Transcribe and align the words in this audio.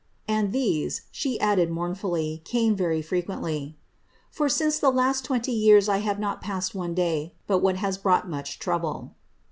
^And 0.27 0.51
these,' 0.51 1.01
she 1.11 1.39
added 1.39 1.69
mournfully, 1.69 2.41
came 2.43 2.75
very 2.75 3.03
frequently, 3.03 3.77
^ 4.33 4.35
for 4.35 4.49
since 4.49 4.79
the 4.79 4.89
last 4.89 5.23
twenty 5.23 5.51
yean 5.53 5.75
I 5.87 6.01
iiave 6.01 6.17
not 6.17 6.41
passed 6.41 6.73
one 6.73 6.95
day, 6.95 7.35
but 7.45 7.59
what 7.59 7.75
has 7.75 7.99
brought 7.99 8.27
much 8.27 8.57
trouble.' 8.57 9.13